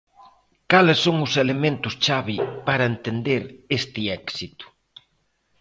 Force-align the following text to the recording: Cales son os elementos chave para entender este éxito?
Cales 0.71 0.99
son 1.05 1.17
os 1.25 1.33
elementos 1.43 1.93
chave 2.05 2.37
para 2.67 2.87
entender 2.93 3.41
este 3.79 4.01
éxito? 4.21 4.65